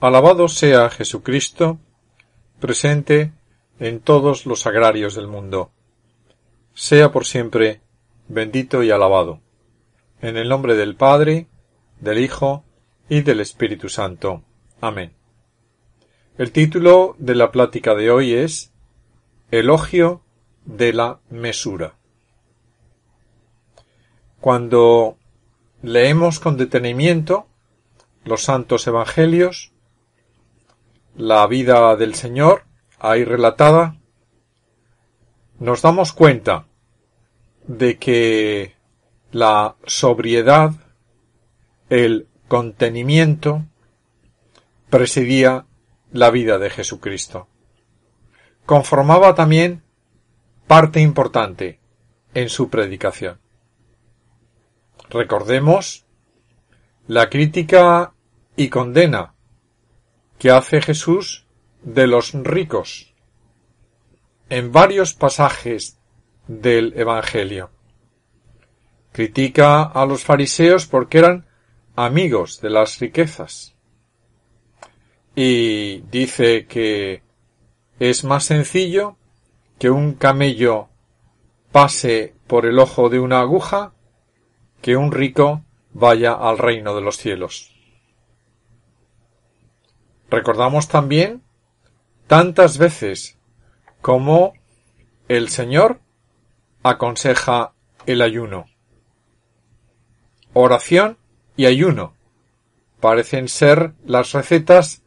Alabado 0.00 0.48
sea 0.48 0.88
Jesucristo, 0.88 1.78
presente 2.58 3.32
en 3.78 4.00
todos 4.00 4.46
los 4.46 4.66
agrarios 4.66 5.14
del 5.14 5.26
mundo. 5.26 5.72
Sea 6.72 7.12
por 7.12 7.26
siempre 7.26 7.82
bendito 8.26 8.82
y 8.82 8.90
alabado. 8.90 9.40
En 10.22 10.38
el 10.38 10.48
nombre 10.48 10.74
del 10.74 10.96
Padre, 10.96 11.48
del 12.00 12.16
Hijo 12.16 12.64
y 13.10 13.20
del 13.20 13.40
Espíritu 13.40 13.90
Santo. 13.90 14.42
Amén. 14.80 15.12
El 16.38 16.50
título 16.50 17.14
de 17.18 17.34
la 17.34 17.52
plática 17.52 17.94
de 17.94 18.10
hoy 18.10 18.32
es 18.32 18.72
Elogio 19.50 20.22
de 20.64 20.94
la 20.94 21.20
mesura. 21.28 21.96
Cuando 24.40 25.18
leemos 25.82 26.40
con 26.40 26.56
detenimiento 26.56 27.48
los 28.24 28.44
santos 28.44 28.86
evangelios, 28.86 29.69
la 31.20 31.46
vida 31.46 31.94
del 31.96 32.14
Señor 32.14 32.64
ahí 32.98 33.24
relatada, 33.24 33.96
nos 35.58 35.82
damos 35.82 36.14
cuenta 36.14 36.66
de 37.66 37.98
que 37.98 38.74
la 39.30 39.76
sobriedad, 39.84 40.72
el 41.90 42.26
contenimiento, 42.48 43.66
presidía 44.88 45.66
la 46.10 46.30
vida 46.30 46.58
de 46.58 46.70
Jesucristo. 46.70 47.48
Conformaba 48.64 49.34
también 49.34 49.82
parte 50.66 51.00
importante 51.00 51.80
en 52.32 52.48
su 52.48 52.70
predicación. 52.70 53.40
Recordemos 55.10 56.06
la 57.06 57.28
crítica 57.28 58.14
y 58.56 58.68
condena 58.70 59.34
que 60.40 60.50
hace 60.50 60.80
Jesús 60.80 61.44
de 61.82 62.06
los 62.06 62.32
ricos 62.32 63.12
en 64.48 64.72
varios 64.72 65.12
pasajes 65.12 65.98
del 66.48 66.94
Evangelio. 66.96 67.70
Critica 69.12 69.82
a 69.82 70.06
los 70.06 70.24
fariseos 70.24 70.86
porque 70.86 71.18
eran 71.18 71.46
amigos 71.94 72.62
de 72.62 72.70
las 72.70 72.98
riquezas. 73.00 73.74
Y 75.36 75.98
dice 76.10 76.66
que 76.66 77.22
es 77.98 78.24
más 78.24 78.44
sencillo 78.44 79.18
que 79.78 79.90
un 79.90 80.14
camello 80.14 80.88
pase 81.70 82.34
por 82.46 82.64
el 82.64 82.78
ojo 82.78 83.10
de 83.10 83.20
una 83.20 83.40
aguja 83.40 83.92
que 84.80 84.96
un 84.96 85.12
rico 85.12 85.64
vaya 85.92 86.32
al 86.32 86.56
reino 86.56 86.94
de 86.94 87.02
los 87.02 87.18
cielos. 87.18 87.79
Recordamos 90.30 90.88
también 90.88 91.42
tantas 92.28 92.78
veces 92.78 93.36
como 94.00 94.54
el 95.28 95.48
Señor 95.48 96.00
aconseja 96.82 97.72
el 98.06 98.22
ayuno. 98.22 98.66
Oración 100.52 101.18
y 101.56 101.66
ayuno 101.66 102.14
parecen 103.00 103.48
ser 103.48 103.92
las 104.04 104.32
recetas 104.32 105.02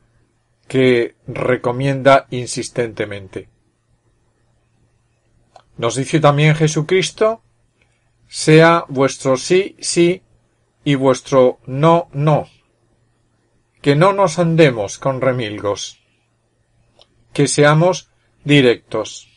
que 0.68 1.16
recomienda 1.28 2.28
insistentemente. 2.30 3.50
Nos 5.78 5.96
dice 5.96 6.20
también 6.20 6.56
Jesucristo, 6.56 7.42
sea 8.28 8.86
vuestro 8.90 9.38
sí, 9.38 9.78
sí 9.80 10.22
y 10.84 10.96
vuestro 10.96 11.60
no, 11.66 12.10
no 12.14 12.48
que 13.84 13.96
no 13.98 14.14
nos 14.14 14.40
andemos 14.40 14.98
con 14.98 15.20
remilgos, 15.20 16.00
que 17.34 17.50
seamos 17.50 18.10
directos. 18.46 19.28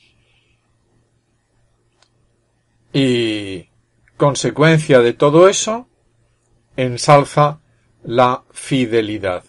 Y 2.93 3.71
consecuencia 4.17 5.01
de 5.01 5.15
todo 5.15 5.49
eso, 5.49 5.89
ensalza 6.77 7.61
la 8.05 8.45
fidelidad. 8.53 9.43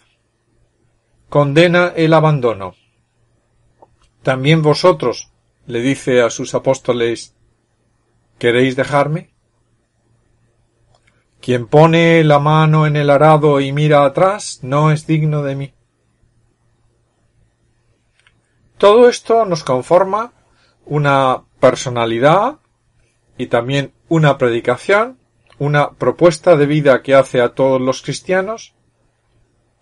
Condena 1.30 1.94
el 1.96 2.12
abandono. 2.16 2.74
También 4.24 4.64
vosotros, 4.64 5.32
le 5.68 5.82
dice 5.82 6.24
a 6.24 6.32
sus 6.32 6.56
apóstoles, 6.56 7.36
¿queréis 8.40 8.76
dejarme? 8.76 9.30
Quien 11.48 11.68
pone 11.68 12.26
la 12.26 12.40
mano 12.40 12.88
en 12.88 12.98
el 12.98 13.10
arado 13.10 13.62
y 13.62 13.72
mira 13.72 14.04
atrás 14.04 14.60
no 14.64 14.92
es 14.92 15.08
digno 15.08 15.44
de 15.44 15.56
mí. 15.56 15.74
Todo 18.78 19.08
esto 19.08 19.46
nos 19.46 19.64
conforma 19.64 20.34
una 20.84 21.46
personalidad 21.62 22.58
y 23.38 23.46
también 23.46 23.94
una 24.10 24.38
predicación, 24.38 25.20
una 25.58 25.92
propuesta 25.92 26.58
de 26.58 26.66
vida 26.66 27.02
que 27.02 27.16
hace 27.16 27.40
a 27.40 27.54
todos 27.54 27.80
los 27.80 28.02
cristianos 28.02 28.76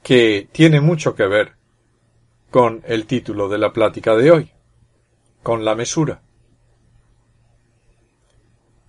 que 0.03 0.47
tiene 0.51 0.81
mucho 0.81 1.15
que 1.15 1.25
ver 1.25 1.55
con 2.51 2.83
el 2.85 3.07
título 3.07 3.49
de 3.49 3.57
la 3.57 3.73
plática 3.73 4.15
de 4.15 4.29
hoy, 4.29 4.51
con 5.41 5.65
la 5.65 5.73
mesura. 5.73 6.21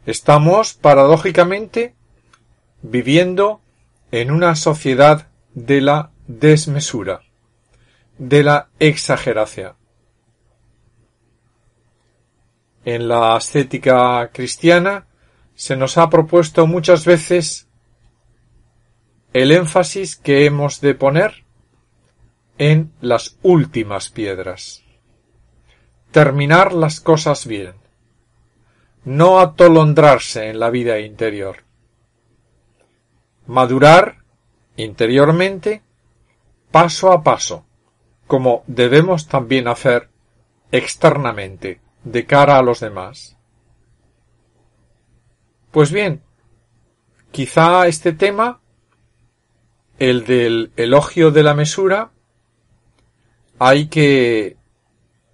Estamos, 0.04 0.74
paradójicamente, 0.74 1.95
viviendo 2.82 3.60
en 4.10 4.30
una 4.30 4.54
sociedad 4.54 5.28
de 5.54 5.80
la 5.80 6.10
desmesura, 6.26 7.22
de 8.18 8.42
la 8.42 8.68
exageración. 8.78 9.74
En 12.84 13.08
la 13.08 13.34
ascética 13.34 14.30
cristiana 14.32 15.06
se 15.54 15.76
nos 15.76 15.98
ha 15.98 16.08
propuesto 16.08 16.66
muchas 16.66 17.04
veces 17.04 17.68
el 19.32 19.50
énfasis 19.50 20.16
que 20.16 20.46
hemos 20.46 20.80
de 20.80 20.94
poner 20.94 21.44
en 22.58 22.92
las 23.00 23.38
últimas 23.42 24.08
piedras. 24.08 24.82
Terminar 26.10 26.72
las 26.72 27.00
cosas 27.00 27.46
bien. 27.46 27.74
No 29.04 29.40
atolondrarse 29.40 30.48
en 30.48 30.58
la 30.58 30.70
vida 30.70 31.00
interior 31.00 31.65
madurar 33.46 34.18
interiormente 34.76 35.82
paso 36.70 37.12
a 37.12 37.22
paso, 37.22 37.64
como 38.26 38.64
debemos 38.66 39.28
también 39.28 39.68
hacer 39.68 40.10
externamente 40.72 41.80
de 42.04 42.26
cara 42.26 42.58
a 42.58 42.62
los 42.62 42.80
demás. 42.80 43.36
Pues 45.70 45.92
bien, 45.92 46.22
quizá 47.30 47.86
este 47.86 48.12
tema, 48.12 48.60
el 49.98 50.24
del 50.24 50.72
elogio 50.76 51.30
de 51.30 51.42
la 51.42 51.54
mesura, 51.54 52.10
hay 53.58 53.86
que 53.86 54.56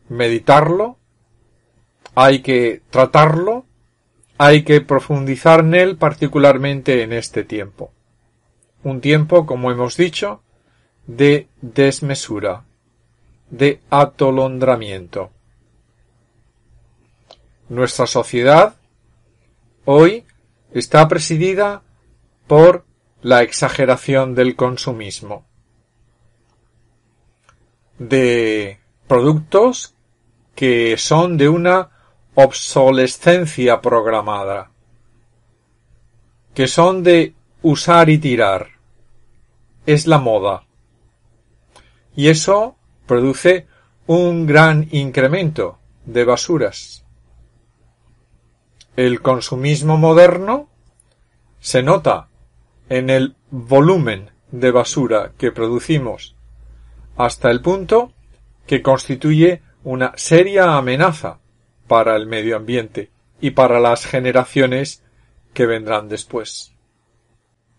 meditarlo, 0.08 0.99
hay 2.15 2.43
que 2.43 2.82
tratarlo, 2.91 3.65
hay 4.38 4.65
que 4.65 4.81
profundizar 4.81 5.61
en 5.61 5.75
él 5.75 5.97
particularmente 5.97 7.03
en 7.03 7.12
este 7.12 7.43
tiempo 7.44 7.93
un 8.84 9.00
tiempo, 9.00 9.46
como 9.46 9.70
hemos 9.70 9.96
dicho, 9.96 10.43
de 11.06 11.49
desmesura, 11.61 12.64
de 13.50 13.81
atolondramiento. 13.90 15.31
Nuestra 17.69 18.06
sociedad 18.06 18.76
hoy 19.84 20.25
está 20.73 21.08
presidida 21.08 21.82
por 22.46 22.84
la 23.23 23.43
exageración 23.43 24.34
del 24.34 24.56
consumismo, 24.56 25.46
de 27.99 28.81
productos 29.06 29.94
que 30.55 30.96
son 30.99 31.37
de 31.37 31.49
una 31.49 31.90
obsolescencia 32.34 33.81
programada, 33.81 34.70
que 36.55 36.67
son 36.67 37.02
de 37.02 37.34
usar 37.62 38.11
y 38.11 38.19
tirar. 38.19 38.71
Es 39.87 40.06
la 40.06 40.19
moda. 40.19 40.64
Y 42.14 42.29
eso 42.29 42.76
produce 43.06 43.67
un 44.06 44.46
gran 44.46 44.88
incremento 44.93 45.79
de 46.05 46.25
basuras. 46.25 47.05
El 48.96 49.23
consumismo 49.23 49.96
moderno 49.96 50.69
se 51.61 51.82
nota 51.82 52.29
en 52.88 53.08
el 53.08 53.37
volumen 53.50 54.31
de 54.50 54.70
basura 54.70 55.32
que 55.38 55.50
producimos 55.52 56.37
hasta 57.17 57.50
el 57.50 57.61
punto 57.61 58.12
que 58.67 58.82
constituye 58.82 59.62
una 59.84 60.12
seria 60.17 60.76
amenaza 60.76 61.40
para 61.87 62.17
el 62.17 62.26
medio 62.26 62.56
ambiente 62.56 63.11
y 63.40 63.50
para 63.50 63.81
las 63.81 64.06
generaciones 64.06 65.02
que 65.52 65.67
vendrán 65.67 66.08
después. 66.08 66.73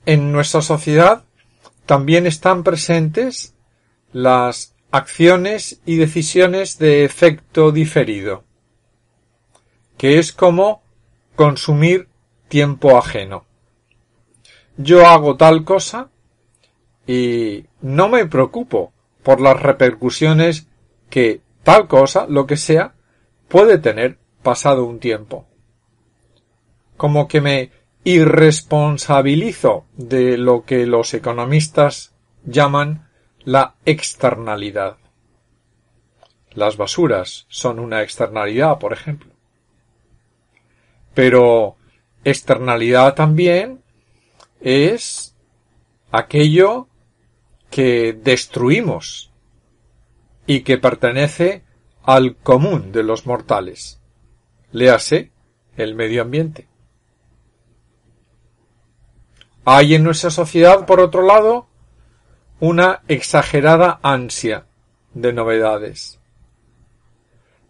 En 0.06 0.32
nuestra 0.32 0.62
sociedad 0.62 1.24
también 1.86 2.26
están 2.26 2.64
presentes 2.64 3.54
las 4.12 4.76
acciones 4.92 5.82
y 5.86 5.98
decisiones 5.98 6.78
de 6.78 7.04
efecto 7.04 7.72
diferido, 7.72 8.44
que 9.98 10.20
es 10.20 10.32
como 10.32 10.84
consumir 11.36 12.08
tiempo 12.48 12.98
ajeno. 12.98 13.46
Yo 14.78 15.08
hago 15.08 15.36
tal 15.36 15.64
cosa 15.64 16.10
y 17.08 17.66
no 17.82 18.10
me 18.10 18.26
preocupo 18.28 18.94
por 19.24 19.42
las 19.42 19.62
repercusiones 19.62 20.68
que 21.10 21.42
tal 21.64 21.88
cosa, 21.88 22.28
lo 22.28 22.46
que 22.46 22.58
sea, 22.58 22.94
puede 23.48 23.78
tener 23.78 24.18
pasado 24.42 24.86
un 24.86 25.00
tiempo. 25.00 25.48
Como 26.98 27.28
que 27.28 27.42
me 27.42 27.72
irresponsabilizo 28.04 29.86
de 29.96 30.38
lo 30.38 30.66
que 30.66 30.86
los 30.86 31.14
economistas 31.14 32.14
llaman 32.44 33.10
la 33.44 33.76
externalidad. 33.86 34.98
Las 36.52 36.78
basuras 36.78 37.46
son 37.50 37.80
una 37.80 38.04
externalidad, 38.04 38.78
por 38.78 38.94
ejemplo. 38.94 39.32
Pero 41.14 41.78
externalidad 42.24 43.16
también 43.16 43.82
es 44.60 45.36
aquello 46.12 46.88
que 47.70 48.14
destruimos 48.14 49.32
y 50.46 50.62
que 50.62 50.78
pertenece 50.78 51.64
al 52.04 52.36
común 52.36 52.92
de 52.92 53.04
los 53.04 53.26
mortales. 53.26 54.02
Léase 54.72 55.32
el 55.78 55.96
medio 55.96 56.22
ambiente. 56.22 56.68
Hay 59.66 59.96
en 59.96 60.04
nuestra 60.04 60.30
sociedad, 60.30 60.86
por 60.86 61.00
otro 61.00 61.22
lado, 61.22 61.68
una 62.60 63.02
exagerada 63.08 64.00
ansia 64.04 64.66
de 65.14 65.34
novedades. 65.34 66.20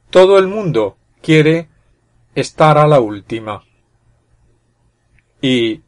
Todo 0.09 0.37
el 0.37 0.47
mundo 0.47 0.97
quiere 1.21 1.69
estar 2.35 2.77
a 2.77 2.87
la 2.87 2.99
última. 2.99 3.63
Y 5.41 5.81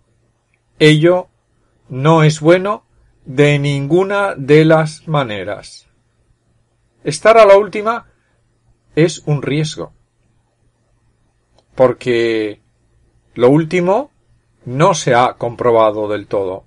ello 0.80 1.28
no 1.90 2.24
es 2.24 2.40
bueno 2.40 2.84
de 3.26 3.58
ninguna 3.60 4.36
de 4.36 4.66
las 4.66 5.08
maneras. 5.08 5.88
Estar 7.04 7.38
a 7.38 7.46
la 7.46 7.58
última 7.58 8.08
es 8.96 9.20
un 9.26 9.42
riesgo. 9.42 9.94
Porque 11.76 12.62
lo 13.34 13.50
último 13.50 14.12
no 14.66 14.94
se 14.94 15.14
ha 15.14 15.34
comprobado 15.34 16.08
del 16.08 16.28
todo. 16.28 16.66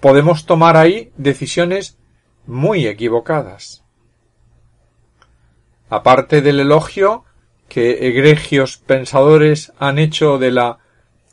Podemos 0.00 0.46
tomar 0.46 0.76
ahí 0.76 1.12
decisiones 1.16 1.98
muy 2.46 2.86
equivocadas. 2.86 3.84
Aparte 5.88 6.40
del 6.40 6.60
elogio 6.60 7.24
que 7.68 8.08
egregios 8.08 8.76
pensadores 8.76 9.72
han 9.78 9.98
hecho 9.98 10.38
de 10.38 10.50
la 10.50 10.78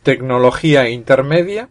tecnología 0.03 0.89
intermedia, 0.89 1.69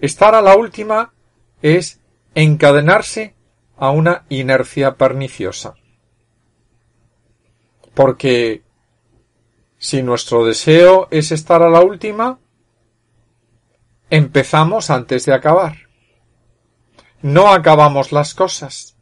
estar 0.00 0.34
a 0.34 0.42
la 0.42 0.56
última 0.56 1.12
es 1.60 2.00
encadenarse 2.34 3.34
a 3.76 3.90
una 3.90 4.24
inercia 4.28 4.94
perniciosa. 4.94 5.74
Porque 7.94 8.63
si 9.84 10.02
nuestro 10.02 10.46
deseo 10.46 11.08
es 11.10 11.30
estar 11.30 11.62
a 11.62 11.68
la 11.68 11.82
última, 11.82 12.38
empezamos 14.08 14.88
antes 14.88 15.26
de 15.26 15.34
acabar. 15.34 15.76
No 17.20 17.52
acabamos 17.52 18.10
las 18.10 18.32
cosas. 18.32 18.96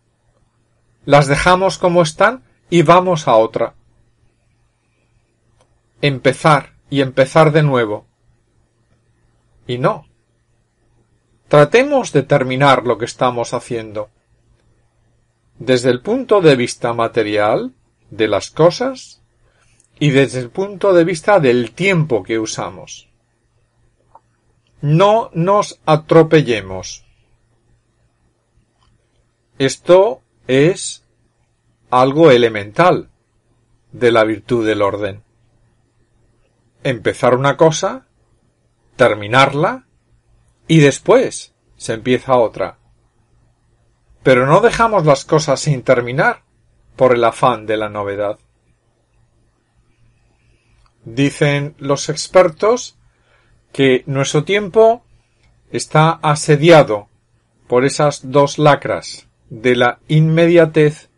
Las 1.05 1.29
dejamos 1.29 1.79
como 1.79 2.03
están 2.03 2.43
y 2.69 2.83
vamos 2.83 3.29
a 3.29 3.37
otra. 3.37 3.75
Empezar 6.01 6.73
y 6.91 7.01
empezar 7.01 7.53
de 7.53 7.63
nuevo. 7.63 8.09
Y 9.69 9.79
no. 9.79 10.09
Tratemos 11.47 12.13
de 12.13 12.25
terminar 12.25 12.89
lo 12.89 12.99
que 12.99 13.05
estamos 13.05 13.55
haciendo. 13.55 14.11
Desde 15.61 15.91
el 15.91 16.03
punto 16.03 16.41
de 16.41 16.57
vista 16.57 16.93
material 16.93 17.73
de 18.11 18.27
las 18.27 18.51
cosas, 18.51 19.22
y 20.03 20.11
desde 20.11 20.41
el 20.41 20.51
punto 20.51 20.93
de 20.93 21.05
vista 21.05 21.39
del 21.39 21.75
tiempo 21.75 22.25
que 22.25 22.41
usamos. 22.41 23.09
No 24.81 25.31
nos 25.33 25.81
atropellemos. 25.87 27.05
Esto 29.61 30.23
es 30.49 31.05
algo 31.89 32.33
elemental 32.33 33.11
de 33.93 34.11
la 34.11 34.25
virtud 34.25 34.67
del 34.67 34.83
orden. 34.83 35.23
Empezar 36.83 37.37
una 37.37 37.57
cosa, 37.57 38.09
terminarla 38.97 39.87
y 40.67 40.81
después 40.81 41.55
se 41.77 41.93
empieza 41.93 42.37
otra. 42.39 42.79
Pero 44.25 44.47
no 44.47 44.63
dejamos 44.63 45.07
las 45.07 45.25
cosas 45.25 45.61
sin 45.61 45.85
terminar 45.85 46.43
por 46.97 47.15
el 47.15 47.23
afán 47.23 47.67
de 47.67 47.77
la 47.77 47.89
novedad. 47.89 48.41
Dicen 51.05 51.75
los 51.79 52.09
expertos 52.09 52.97
que 53.73 54.05
nuestro 54.07 54.45
tiempo 54.45 55.05
está 55.71 56.11
asediado 56.11 57.09
por 57.67 57.85
esas 57.85 58.31
dos 58.31 58.59
lacras 58.59 59.29
de 59.49 59.77
la 59.77 59.99
inmediatez 60.09 61.11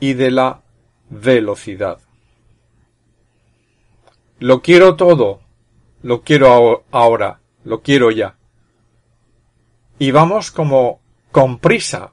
y 0.00 0.14
de 0.14 0.30
la 0.30 0.62
velocidad. 1.10 1.98
Lo 4.38 4.62
quiero 4.62 4.96
todo, 4.96 5.40
lo 6.02 6.22
quiero 6.22 6.84
ahora, 6.90 7.40
lo 7.64 7.82
quiero 7.82 8.10
ya. 8.10 8.36
Y 9.98 10.12
vamos 10.12 10.50
como 10.50 11.00
con 11.32 11.58
prisa. 11.58 12.12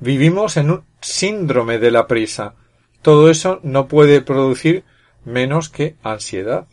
Vivimos 0.00 0.56
en 0.56 0.70
un 0.70 0.84
síndrome 1.00 1.78
de 1.78 1.90
la 1.90 2.06
prisa. 2.06 2.54
Todo 3.02 3.30
eso 3.30 3.60
no 3.62 3.88
puede 3.88 4.22
producir 4.22 4.84
menos 5.26 5.68
que 5.68 5.96
ansiedad. 6.02 6.66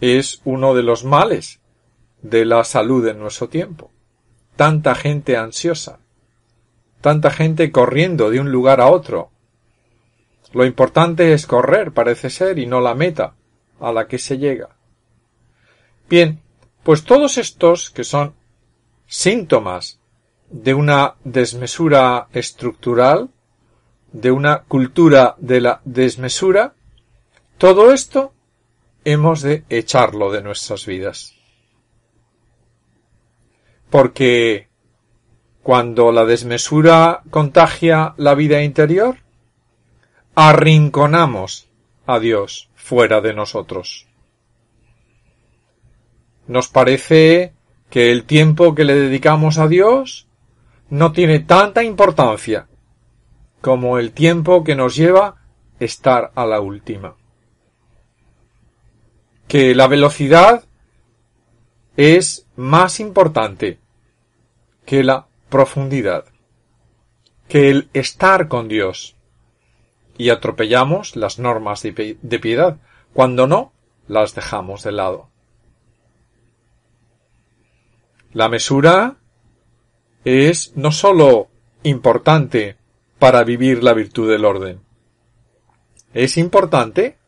Es 0.00 0.42
uno 0.44 0.74
de 0.74 0.82
los 0.82 1.04
males 1.04 1.60
de 2.20 2.44
la 2.44 2.64
salud 2.64 3.06
en 3.06 3.18
nuestro 3.18 3.48
tiempo. 3.48 3.90
Tanta 4.56 4.94
gente 4.94 5.36
ansiosa, 5.36 6.00
tanta 7.00 7.30
gente 7.30 7.70
corriendo 7.70 8.30
de 8.30 8.40
un 8.40 8.50
lugar 8.50 8.80
a 8.80 8.88
otro. 8.88 9.30
Lo 10.52 10.66
importante 10.66 11.32
es 11.32 11.46
correr, 11.46 11.92
parece 11.92 12.28
ser, 12.28 12.58
y 12.58 12.66
no 12.66 12.80
la 12.80 12.94
meta 12.94 13.34
a 13.78 13.92
la 13.92 14.08
que 14.08 14.18
se 14.18 14.36
llega. 14.36 14.70
Bien, 16.08 16.40
pues 16.82 17.04
todos 17.04 17.38
estos 17.38 17.90
que 17.90 18.04
son 18.04 18.34
síntomas 19.06 20.00
de 20.50 20.74
una 20.74 21.14
desmesura 21.22 22.26
estructural 22.32 23.30
de 24.12 24.30
una 24.30 24.62
cultura 24.62 25.36
de 25.38 25.60
la 25.60 25.80
desmesura, 25.84 26.74
todo 27.58 27.92
esto 27.92 28.32
hemos 29.04 29.42
de 29.42 29.64
echarlo 29.68 30.30
de 30.30 30.42
nuestras 30.42 30.86
vidas. 30.86 31.34
Porque 33.88 34.68
cuando 35.62 36.12
la 36.12 36.24
desmesura 36.24 37.22
contagia 37.30 38.14
la 38.16 38.34
vida 38.34 38.62
interior, 38.62 39.18
arrinconamos 40.34 41.68
a 42.06 42.18
Dios 42.18 42.70
fuera 42.74 43.20
de 43.20 43.34
nosotros. 43.34 44.06
Nos 46.46 46.68
parece 46.68 47.52
que 47.90 48.10
el 48.10 48.24
tiempo 48.24 48.74
que 48.74 48.84
le 48.84 48.94
dedicamos 48.94 49.58
a 49.58 49.68
Dios 49.68 50.28
no 50.88 51.12
tiene 51.12 51.40
tanta 51.40 51.84
importancia 51.84 52.69
como 53.60 53.98
el 53.98 54.12
tiempo 54.12 54.64
que 54.64 54.74
nos 54.74 54.96
lleva 54.96 55.36
estar 55.78 56.32
a 56.34 56.46
la 56.46 56.60
última. 56.60 57.16
que 59.50 59.74
la 59.74 59.88
velocidad 59.88 60.64
es 61.96 62.46
más 62.54 63.00
importante 63.00 63.80
que 64.86 65.02
la 65.02 65.26
profundidad, 65.48 66.26
que 67.48 67.68
el 67.68 67.90
estar 67.92 68.46
con 68.46 68.68
Dios. 68.68 69.16
Y 70.16 70.30
atropellamos 70.30 71.16
las 71.16 71.40
normas 71.40 71.82
de 71.82 72.38
piedad, 72.40 72.78
cuando 73.12 73.48
no 73.48 73.72
las 74.06 74.36
dejamos 74.36 74.84
de 74.84 74.92
lado. 74.92 75.30
La 78.32 78.48
mesura 78.48 79.16
es 80.24 80.76
no 80.76 80.92
sólo 80.92 81.48
importante 81.82 82.76
para 83.20 83.44
vivir 83.44 83.84
la 83.84 83.92
virtud 83.92 84.28
del 84.28 84.44
orden, 84.44 84.80
es 86.12 86.36
importante 86.36 87.18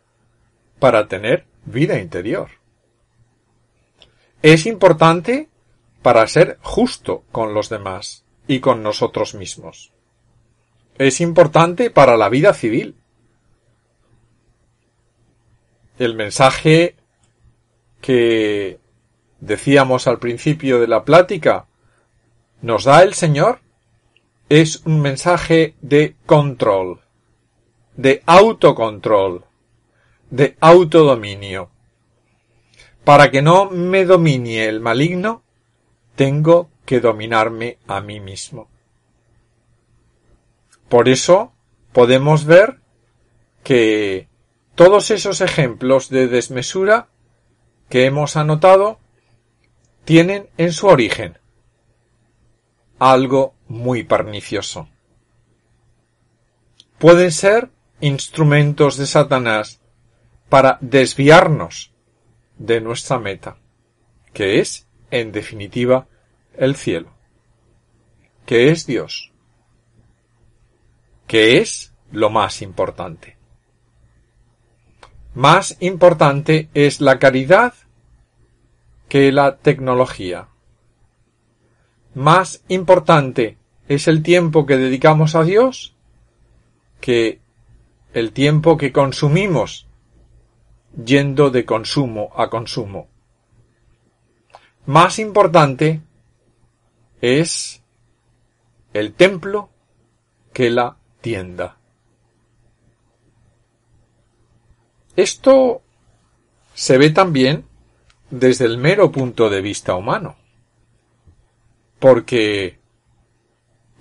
para 0.80 1.06
tener 1.06 1.44
vida 1.64 2.00
interior. 2.00 2.48
Es 4.42 4.66
importante 4.66 5.48
para 6.02 6.26
ser 6.26 6.58
justo 6.62 7.22
con 7.30 7.54
los 7.54 7.68
demás 7.68 8.24
y 8.48 8.58
con 8.58 8.82
nosotros 8.82 9.34
mismos. 9.34 9.92
Es 10.98 11.20
importante 11.20 11.90
para 11.90 12.16
la 12.16 12.28
vida 12.28 12.54
civil. 12.54 12.96
El 15.98 16.16
mensaje 16.16 16.96
que 18.00 18.80
decíamos 19.40 20.06
al 20.06 20.18
principio 20.18 20.80
de 20.80 20.88
la 20.88 21.04
plática 21.04 21.66
nos 22.62 22.84
da 22.84 23.02
el 23.02 23.14
Señor 23.14 23.61
es 24.48 24.82
un 24.84 25.00
mensaje 25.00 25.74
de 25.80 26.16
control, 26.26 27.00
de 27.96 28.22
autocontrol, 28.26 29.44
de 30.30 30.56
autodominio. 30.60 31.70
Para 33.04 33.30
que 33.30 33.42
no 33.42 33.70
me 33.70 34.04
domine 34.04 34.66
el 34.66 34.80
maligno, 34.80 35.42
tengo 36.14 36.70
que 36.84 37.00
dominarme 37.00 37.78
a 37.86 38.00
mí 38.00 38.20
mismo. 38.20 38.68
Por 40.88 41.08
eso 41.08 41.52
podemos 41.92 42.44
ver 42.44 42.80
que 43.64 44.28
todos 44.74 45.10
esos 45.10 45.40
ejemplos 45.40 46.08
de 46.08 46.28
desmesura 46.28 47.08
que 47.88 48.06
hemos 48.06 48.36
anotado 48.36 48.98
tienen 50.04 50.48
en 50.56 50.72
su 50.72 50.86
origen 50.86 51.38
algo 53.02 53.54
muy 53.72 54.02
pernicioso. 54.02 54.86
Pueden 56.98 57.32
ser 57.32 57.70
instrumentos 58.00 58.98
de 58.98 59.06
Satanás 59.06 59.80
para 60.50 60.76
desviarnos 60.82 61.90
de 62.58 62.82
nuestra 62.82 63.18
meta, 63.18 63.56
que 64.34 64.60
es, 64.60 64.86
en 65.10 65.32
definitiva, 65.32 66.06
el 66.54 66.76
cielo, 66.76 67.14
que 68.44 68.68
es 68.68 68.86
Dios, 68.86 69.32
que 71.26 71.56
es 71.56 71.94
lo 72.10 72.28
más 72.28 72.60
importante. 72.60 73.38
Más 75.34 75.78
importante 75.80 76.68
es 76.74 77.00
la 77.00 77.18
caridad 77.18 77.72
que 79.08 79.32
la 79.32 79.56
tecnología. 79.56 80.48
Más 82.14 82.62
importante 82.68 83.61
es 83.88 84.08
el 84.08 84.22
tiempo 84.22 84.66
que 84.66 84.76
dedicamos 84.76 85.34
a 85.34 85.44
Dios 85.44 85.94
que 87.00 87.40
el 88.14 88.32
tiempo 88.32 88.76
que 88.76 88.92
consumimos 88.92 89.86
yendo 91.04 91.50
de 91.50 91.64
consumo 91.64 92.30
a 92.36 92.50
consumo. 92.50 93.08
Más 94.86 95.18
importante 95.18 96.00
es 97.20 97.82
el 98.92 99.14
templo 99.14 99.70
que 100.52 100.70
la 100.70 100.96
tienda. 101.20 101.78
Esto 105.16 105.82
se 106.74 106.98
ve 106.98 107.10
también 107.10 107.64
desde 108.30 108.64
el 108.64 108.78
mero 108.78 109.12
punto 109.12 109.50
de 109.50 109.60
vista 109.60 109.94
humano. 109.94 110.36
Porque 111.98 112.81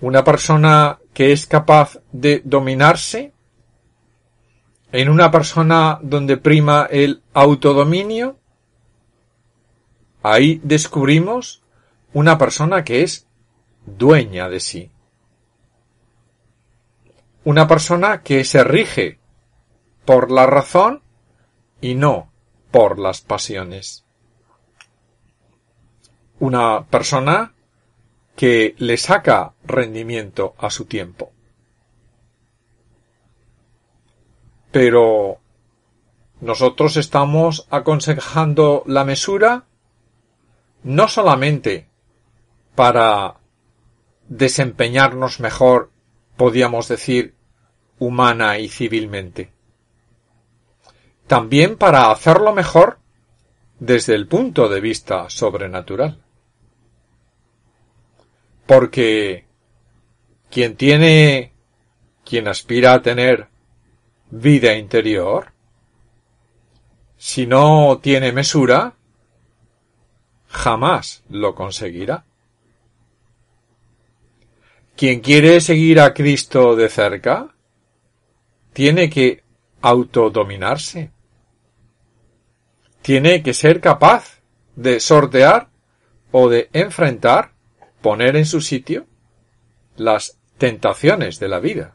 una 0.02 0.24
persona 0.24 0.98
que 1.14 1.30
es 1.32 1.46
capaz 1.46 1.98
de 2.10 2.42
dominarse 2.44 3.32
en 4.90 5.08
una 5.08 5.30
persona 5.30 6.00
donde 6.02 6.36
prima 6.36 6.88
el 6.90 7.22
autodominio, 7.32 8.36
ahí 10.22 10.60
descubrimos 10.64 11.62
una 12.12 12.36
persona 12.36 12.82
que 12.82 13.02
es 13.02 13.28
dueña 13.86 14.48
de 14.48 14.58
sí. 14.58 14.90
Una 17.44 17.68
persona 17.68 18.22
que 18.22 18.42
se 18.44 18.64
rige 18.64 19.20
por 20.04 20.32
la 20.32 20.46
razón 20.46 21.02
y 21.80 21.94
no 21.94 22.32
por 22.72 22.98
las 22.98 23.20
pasiones. 23.20 24.04
Una 26.40 26.86
persona 26.86 27.54
que 28.36 28.74
le 28.78 28.96
saca 28.96 29.54
rendimiento 29.64 30.54
a 30.58 30.70
su 30.70 30.86
tiempo. 30.86 31.32
Pero 34.70 35.38
nosotros 36.40 36.96
estamos 36.96 37.66
aconsejando 37.70 38.82
la 38.86 39.04
mesura 39.04 39.64
no 40.82 41.08
solamente 41.08 41.88
para 42.74 43.36
desempeñarnos 44.28 45.40
mejor, 45.40 45.90
podríamos 46.36 46.88
decir, 46.88 47.34
humana 47.98 48.58
y 48.58 48.68
civilmente, 48.68 49.52
también 51.26 51.76
para 51.76 52.10
hacerlo 52.10 52.52
mejor 52.52 52.98
desde 53.78 54.14
el 54.14 54.26
punto 54.26 54.68
de 54.68 54.80
vista 54.80 55.28
sobrenatural. 55.28 56.22
Porque 58.66 59.46
quien 60.50 60.76
tiene, 60.76 61.52
quien 62.24 62.48
aspira 62.48 62.94
a 62.94 63.02
tener 63.02 63.48
vida 64.30 64.74
interior, 64.74 65.52
si 67.16 67.46
no 67.46 68.00
tiene 68.02 68.32
mesura, 68.32 68.94
jamás 70.48 71.22
lo 71.28 71.54
conseguirá. 71.54 72.24
Quien 74.96 75.20
quiere 75.20 75.60
seguir 75.60 76.00
a 76.00 76.14
Cristo 76.14 76.76
de 76.76 76.88
cerca, 76.88 77.54
tiene 78.72 79.08
que 79.08 79.42
autodominarse. 79.80 81.10
Tiene 83.00 83.42
que 83.42 83.54
ser 83.54 83.80
capaz 83.80 84.42
de 84.76 85.00
sortear 85.00 85.68
o 86.30 86.48
de 86.48 86.70
enfrentar, 86.72 87.51
poner 88.02 88.36
en 88.36 88.46
su 88.46 88.60
sitio, 88.60 89.06
las 89.96 90.38
tentaciones 90.58 91.38
de 91.40 91.48
la 91.48 91.60
vida 91.60 91.94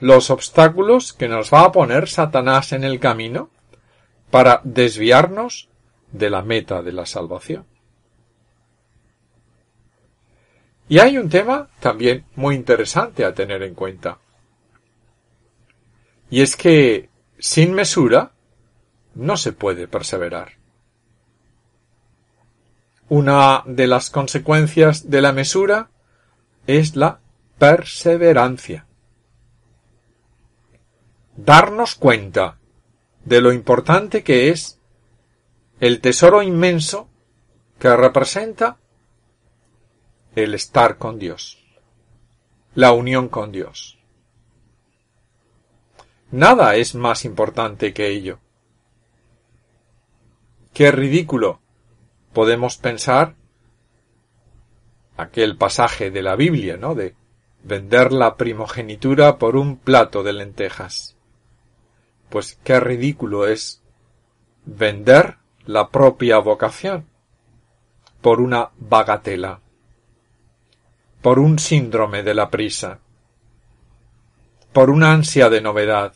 los 0.00 0.30
obstáculos 0.30 1.12
que 1.12 1.28
nos 1.28 1.52
va 1.52 1.64
a 1.64 1.72
poner 1.72 2.08
Satanás 2.08 2.72
en 2.72 2.84
el 2.84 3.00
camino 3.00 3.50
para 4.30 4.60
desviarnos 4.64 5.68
de 6.12 6.30
la 6.30 6.42
meta 6.42 6.82
de 6.82 6.92
la 6.92 7.06
salvación. 7.06 7.66
Y 10.88 11.00
hay 11.00 11.18
un 11.18 11.28
tema 11.28 11.68
también 11.80 12.24
muy 12.34 12.54
interesante 12.54 13.24
a 13.24 13.34
tener 13.34 13.62
en 13.62 13.74
cuenta. 13.74 14.18
Y 16.30 16.40
es 16.40 16.56
que 16.56 17.10
sin 17.38 17.74
mesura 17.74 18.32
no 19.14 19.36
se 19.36 19.52
puede 19.52 19.86
perseverar. 19.88 20.52
Una 23.08 23.62
de 23.66 23.86
las 23.86 24.10
consecuencias 24.10 25.10
de 25.10 25.22
la 25.22 25.32
mesura 25.32 25.90
es 26.66 26.96
la 26.96 27.20
perseverancia 27.58 28.88
darnos 31.38 31.94
cuenta 31.94 32.58
de 33.24 33.40
lo 33.40 33.52
importante 33.52 34.24
que 34.24 34.50
es 34.50 34.80
el 35.80 36.00
tesoro 36.00 36.42
inmenso 36.42 37.08
que 37.78 37.94
representa 37.96 38.78
el 40.34 40.54
estar 40.54 40.98
con 40.98 41.18
Dios, 41.18 41.64
la 42.74 42.92
unión 42.92 43.28
con 43.28 43.52
Dios. 43.52 43.98
Nada 46.32 46.74
es 46.74 46.94
más 46.94 47.24
importante 47.24 47.94
que 47.94 48.08
ello. 48.08 48.40
Qué 50.74 50.90
ridículo 50.90 51.60
podemos 52.32 52.76
pensar 52.76 53.34
aquel 55.16 55.56
pasaje 55.56 56.10
de 56.10 56.22
la 56.22 56.36
Biblia, 56.36 56.76
¿no? 56.76 56.94
De 56.94 57.14
vender 57.64 58.12
la 58.12 58.36
primogenitura 58.36 59.38
por 59.38 59.56
un 59.56 59.76
plato 59.76 60.22
de 60.22 60.32
lentejas. 60.32 61.16
Pues 62.30 62.58
qué 62.62 62.78
ridículo 62.78 63.46
es 63.46 63.82
vender 64.64 65.36
la 65.66 65.88
propia 65.88 66.38
vocación 66.38 67.06
por 68.20 68.40
una 68.40 68.70
bagatela, 68.78 69.60
por 71.22 71.38
un 71.38 71.58
síndrome 71.58 72.22
de 72.22 72.34
la 72.34 72.50
prisa, 72.50 73.00
por 74.72 74.90
una 74.90 75.12
ansia 75.12 75.48
de 75.48 75.60
novedad, 75.60 76.14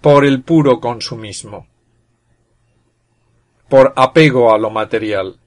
por 0.00 0.24
el 0.24 0.42
puro 0.42 0.80
consumismo, 0.80 1.66
por 3.72 3.94
apego 3.96 4.52
a 4.52 4.58
lo 4.58 4.68
material. 4.68 5.40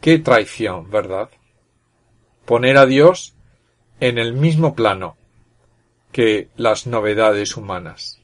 Qué 0.00 0.18
traición, 0.18 0.88
¿verdad? 0.88 1.28
Poner 2.46 2.78
a 2.78 2.86
Dios 2.86 3.36
en 4.00 4.16
el 4.16 4.32
mismo 4.32 4.74
plano 4.74 5.18
que 6.12 6.48
las 6.56 6.86
novedades 6.86 7.58
humanas, 7.58 8.22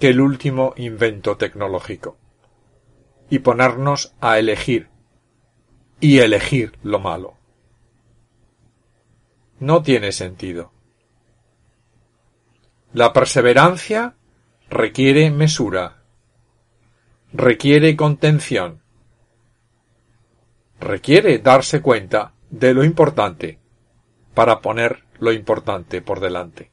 que 0.00 0.08
el 0.08 0.20
último 0.22 0.72
invento 0.78 1.36
tecnológico, 1.36 2.16
y 3.28 3.40
ponernos 3.40 4.14
a 4.22 4.38
elegir, 4.38 4.88
y 6.00 6.20
elegir 6.20 6.72
lo 6.82 7.00
malo. 7.00 7.34
No 9.60 9.82
tiene 9.82 10.10
sentido. 10.10 10.72
La 12.94 13.12
perseverancia 13.12 14.16
requiere 14.70 15.30
mesura, 15.30 16.03
requiere 17.34 17.96
contención, 17.96 18.80
requiere 20.80 21.38
darse 21.38 21.82
cuenta 21.82 22.32
de 22.48 22.72
lo 22.72 22.84
importante 22.84 23.58
para 24.34 24.60
poner 24.60 25.02
lo 25.18 25.32
importante 25.32 26.00
por 26.00 26.20
delante. 26.20 26.70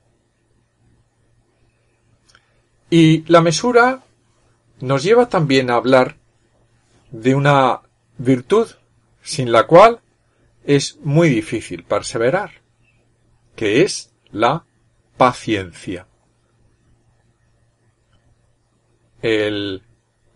Y 2.91 3.23
la 3.31 3.41
mesura 3.41 4.03
nos 4.81 5.01
lleva 5.03 5.29
también 5.29 5.71
a 5.71 5.75
hablar 5.75 6.17
de 7.09 7.33
una 7.33 7.81
virtud 8.17 8.67
sin 9.23 9.51
la 9.51 9.65
cual 9.65 9.99
es 10.63 10.97
muy 10.97 11.29
difícil 11.29 11.83
perseverar, 11.83 12.51
que 13.55 13.81
es 13.81 14.13
la 14.31 14.65
paciencia. 15.17 16.05
El 19.21 19.83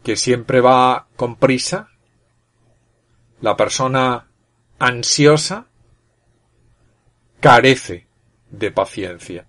que 0.05 0.15
siempre 0.17 0.61
va 0.61 1.07
con 1.15 1.35
prisa, 1.35 1.89
la 3.41 3.57
persona 3.57 4.27
ansiosa, 4.77 5.65
carece 7.39 8.05
de 8.51 8.69
paciencia. 8.69 9.47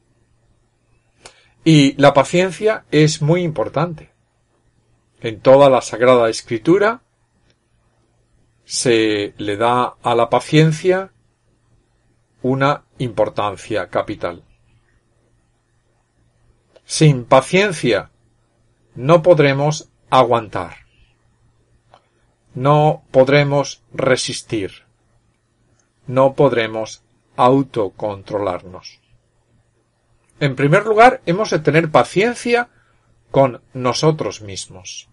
Y 1.62 1.92
la 2.00 2.14
paciencia 2.14 2.86
es 2.90 3.20
muy 3.20 3.42
importante. 3.42 4.14
En 5.20 5.40
toda 5.40 5.68
la 5.68 5.82
Sagrada 5.82 6.30
Escritura 6.30 7.02
se 8.64 9.34
le 9.36 9.58
da 9.58 9.96
a 10.02 10.14
la 10.14 10.30
paciencia 10.30 11.12
una 12.40 12.84
importancia 12.96 13.90
capital. 13.90 14.42
Sin 16.86 17.26
paciencia 17.26 18.10
no 18.94 19.22
podremos 19.22 19.90
aguantar. 20.10 20.86
No 22.54 23.02
podremos 23.10 23.82
resistir. 23.92 24.84
No 26.06 26.34
podremos 26.34 27.02
autocontrolarnos. 27.36 29.00
En 30.40 30.56
primer 30.56 30.86
lugar, 30.86 31.22
hemos 31.26 31.50
de 31.50 31.58
tener 31.58 31.90
paciencia 31.90 32.68
con 33.30 33.62
nosotros 33.74 34.40
mismos. 34.40 35.08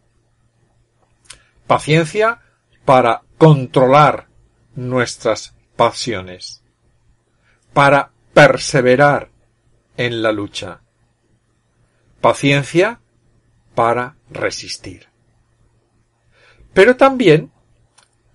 Paciencia 1.68 2.42
para 2.86 3.24
controlar 3.38 4.28
nuestras 4.76 5.56
pasiones, 5.76 6.64
para 7.74 8.12
perseverar 8.34 9.30
en 9.98 10.22
la 10.22 10.32
lucha. 10.32 10.82
Paciencia 12.22 13.00
para 13.76 14.16
resistir. 14.30 15.08
Pero 16.74 16.96
también 16.98 17.52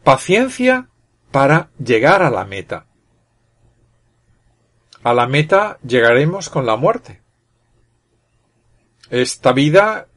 paciencia 0.04 0.88
para 1.30 1.70
llegar 1.78 2.22
a 2.22 2.30
la 2.30 2.44
meta. 2.44 2.86
A 5.02 5.14
la 5.14 5.26
meta 5.26 5.78
llegaremos 5.82 6.48
con 6.48 6.66
la 6.66 6.76
muerte. 6.76 7.22
Esta 9.10 9.52
vida 9.52 10.08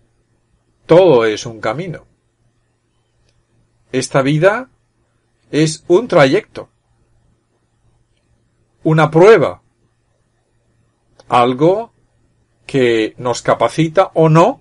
todo 0.86 1.26
es 1.26 1.46
un 1.46 1.62
camino. 1.62 2.06
Esta 3.92 4.22
vida 4.22 4.70
es 5.52 5.84
un 5.88 6.08
trayecto, 6.08 6.70
una 8.84 9.12
prueba, 9.12 9.62
algo 11.28 11.94
que 12.66 13.16
nos 13.18 13.42
capacita 13.42 14.12
o 14.14 14.30
no 14.30 14.61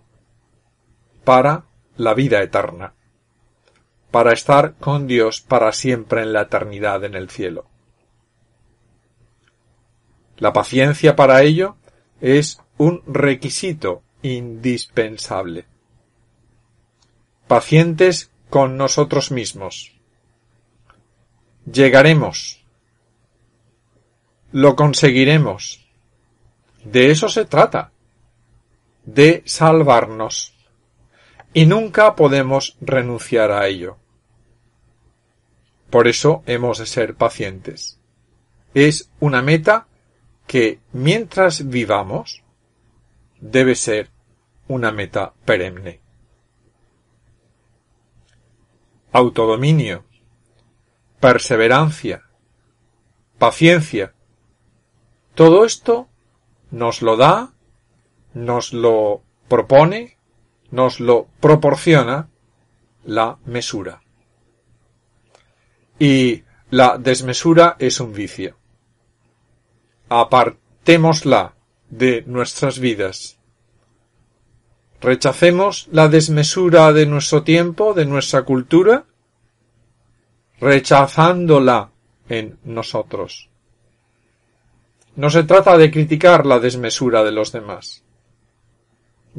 para 1.30 1.66
la 1.96 2.12
vida 2.12 2.42
eterna, 2.42 2.92
para 4.10 4.32
estar 4.32 4.74
con 4.74 5.06
Dios 5.06 5.40
para 5.40 5.72
siempre 5.72 6.22
en 6.22 6.32
la 6.32 6.42
eternidad 6.42 7.04
en 7.04 7.14
el 7.14 7.30
cielo. 7.30 7.66
La 10.38 10.52
paciencia 10.52 11.14
para 11.14 11.42
ello 11.42 11.76
es 12.20 12.60
un 12.78 13.04
requisito 13.06 14.02
indispensable. 14.22 15.66
Pacientes 17.46 18.32
con 18.48 18.76
nosotros 18.76 19.30
mismos. 19.30 20.00
Llegaremos. 21.64 22.64
Lo 24.50 24.74
conseguiremos. 24.74 25.86
De 26.82 27.12
eso 27.12 27.28
se 27.28 27.44
trata. 27.44 27.92
De 29.04 29.44
salvarnos. 29.46 30.56
Y 31.52 31.66
nunca 31.66 32.14
podemos 32.14 32.76
renunciar 32.80 33.50
a 33.50 33.66
ello. 33.66 33.96
Por 35.90 36.06
eso 36.06 36.42
hemos 36.46 36.78
de 36.78 36.86
ser 36.86 37.16
pacientes. 37.16 37.98
Es 38.74 39.10
una 39.18 39.42
meta 39.42 39.88
que 40.46 40.78
mientras 40.92 41.68
vivamos 41.68 42.42
debe 43.40 43.74
ser 43.74 44.10
una 44.68 44.92
meta 44.92 45.32
perenne. 45.44 46.00
Autodominio, 49.12 50.04
perseverancia, 51.18 52.22
paciencia. 53.38 54.14
Todo 55.34 55.64
esto 55.64 56.08
nos 56.70 57.02
lo 57.02 57.16
da, 57.16 57.52
nos 58.34 58.72
lo 58.72 59.22
propone, 59.48 60.16
nos 60.70 61.00
lo 61.00 61.28
proporciona 61.40 62.28
la 63.04 63.38
mesura. 63.44 64.02
Y 65.98 66.44
la 66.70 66.98
desmesura 66.98 67.76
es 67.78 68.00
un 68.00 68.12
vicio 68.12 68.60
apartémosla 70.10 71.54
de 71.88 72.24
nuestras 72.26 72.78
vidas. 72.78 73.38
Rechacemos 75.00 75.88
la 75.92 76.08
desmesura 76.08 76.92
de 76.92 77.06
nuestro 77.06 77.42
tiempo, 77.42 77.94
de 77.94 78.04
nuestra 78.04 78.42
cultura, 78.42 79.06
rechazándola 80.60 81.90
en 82.28 82.58
nosotros. 82.64 83.48
No 85.16 85.30
se 85.30 85.44
trata 85.44 85.78
de 85.78 85.90
criticar 85.90 86.44
la 86.44 86.58
desmesura 86.58 87.24
de 87.24 87.32
los 87.32 87.52
demás. 87.52 88.02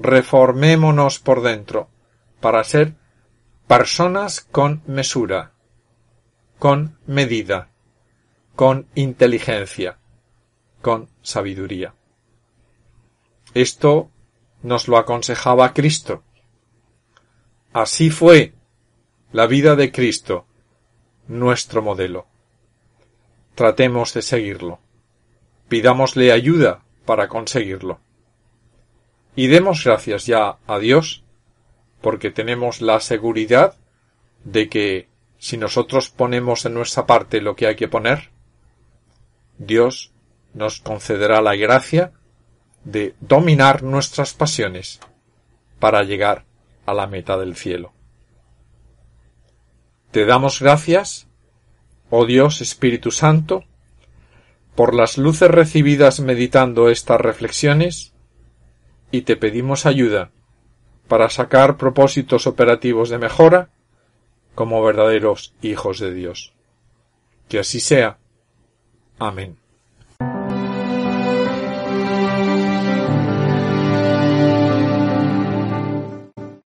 Reformémonos 0.02 1.20
por 1.20 1.42
dentro 1.42 1.90
para 2.40 2.64
ser 2.64 2.96
personas 3.68 4.42
con 4.42 4.82
mesura, 4.88 5.52
con 6.60 6.98
medida, 7.06 7.70
con 8.56 8.88
inteligencia 8.96 9.98
con 10.82 11.10
sabiduría. 11.22 11.94
Esto 13.54 14.10
nos 14.64 14.88
lo 14.88 14.98
aconsejaba 14.98 15.74
Cristo. 15.74 16.24
Así 17.74 18.10
fue 18.10 18.54
la 19.32 19.48
vida 19.48 19.76
de 19.76 19.92
Cristo, 19.92 20.46
nuestro 21.28 21.82
modelo. 21.82 22.28
Tratemos 23.56 24.14
de 24.14 24.22
seguirlo. 24.22 24.80
Pidámosle 25.70 26.32
ayuda 26.32 26.84
para 27.06 27.28
conseguirlo. 27.28 28.00
Y 29.36 29.48
demos 29.48 29.84
gracias 29.84 30.26
ya 30.26 30.58
a 30.68 30.80
Dios 30.80 31.24
porque 32.02 32.32
tenemos 32.32 32.82
la 32.82 33.00
seguridad 33.00 33.76
de 34.44 34.70
que 34.70 35.08
si 35.38 35.58
nosotros 35.58 36.10
ponemos 36.10 36.66
en 36.66 36.74
nuestra 36.74 37.06
parte 37.06 37.42
lo 37.42 37.56
que 37.56 37.68
hay 37.68 37.76
que 37.76 37.88
poner, 37.88 38.30
Dios 39.58 40.12
nos 40.54 40.82
concederá 40.82 41.42
la 41.42 41.56
gracia 41.56 42.12
de 42.84 43.16
dominar 43.20 43.84
nuestras 43.84 44.34
pasiones 44.34 45.00
para 45.80 46.04
llegar 46.04 46.46
a 46.86 46.94
la 46.94 47.08
meta 47.08 47.38
del 47.38 47.56
cielo. 47.56 47.94
Te 50.12 50.26
damos 50.26 50.60
gracias, 50.60 51.28
oh 52.10 52.26
Dios 52.26 52.62
Espíritu 52.62 53.12
Santo, 53.12 53.64
por 54.76 54.94
las 54.94 55.18
luces 55.18 55.50
recibidas 55.50 56.20
meditando 56.20 56.90
estas 56.90 57.22
reflexiones 57.22 58.14
y 59.12 59.22
te 59.22 59.36
pedimos 59.36 59.86
ayuda 59.86 60.32
para 61.08 61.30
sacar 61.30 61.78
propósitos 61.78 62.48
operativos 62.48 63.10
de 63.10 63.18
mejora 63.18 63.70
como 64.56 64.84
verdaderos 64.84 65.54
hijos 65.62 66.00
de 66.00 66.14
Dios. 66.14 66.54
Que 67.50 67.60
así 67.60 67.80
sea. 67.80 68.18
Amén. 69.20 69.61